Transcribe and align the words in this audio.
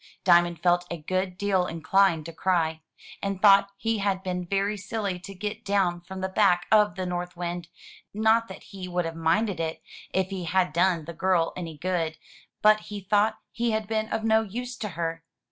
Diamond 0.23 0.63
felt 0.63 0.87
a 0.89 0.97
good 0.97 1.37
deal 1.37 1.67
inclined 1.67 2.25
to 2.25 2.33
cry, 2.33 2.81
and 3.21 3.39
thought 3.39 3.69
he 3.77 3.99
had 3.99 4.23
been 4.23 4.47
very 4.47 4.75
silly 4.75 5.19
to 5.19 5.35
get 5.35 5.63
down 5.63 6.01
from 6.01 6.21
the 6.21 6.27
back 6.27 6.65
of 6.71 6.95
the 6.95 7.05
North 7.05 7.37
Wind; 7.37 7.67
not 8.11 8.47
that 8.47 8.63
he 8.63 8.87
would 8.87 9.05
have 9.05 9.15
minded 9.15 9.59
it 9.59 9.79
if 10.11 10.31
he 10.31 10.45
had 10.45 10.73
done 10.73 11.05
the 11.05 11.13
girl 11.13 11.53
any 11.55 11.77
good; 11.77 12.17
but 12.63 12.79
he 12.79 12.99
thought 13.01 13.37
he 13.51 13.69
had 13.73 13.87
been 13.87 14.11
of 14.11 14.23
no 14.23 14.41
use 14.41 14.75
to 14.75 14.89
her. 14.97 15.23